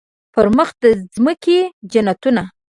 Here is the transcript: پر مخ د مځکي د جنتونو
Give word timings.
پر 0.33 0.47
مخ 0.57 0.69
د 0.81 0.83
مځکي 1.25 1.59
د 1.69 1.71
جنتونو 1.91 2.43